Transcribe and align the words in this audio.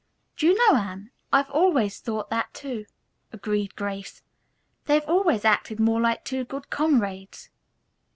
"Do 0.35 0.47
you 0.47 0.55
know, 0.55 0.77
Anne, 0.79 1.11
I've 1.31 1.51
always 1.51 1.99
thought 1.99 2.31
that, 2.31 2.51
too," 2.55 2.87
agreed 3.31 3.75
Grace. 3.75 4.23
"They 4.85 4.95
have 4.95 5.07
always 5.07 5.45
acted 5.45 5.79
more 5.79 6.01
like 6.01 6.25
two 6.25 6.43
good 6.43 6.71
comrades." 6.71 7.51